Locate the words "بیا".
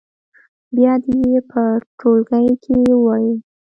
0.75-0.93